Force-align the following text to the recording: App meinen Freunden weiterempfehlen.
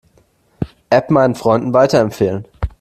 App 0.89 1.11
meinen 1.11 1.35
Freunden 1.35 1.73
weiterempfehlen. 1.73 2.47